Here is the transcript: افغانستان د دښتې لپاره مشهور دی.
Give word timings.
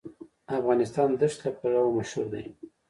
افغانستان 0.57 1.07
د 1.13 1.17
دښتې 1.21 1.43
لپاره 1.53 1.93
مشهور 1.97 2.27
دی. 2.33 2.43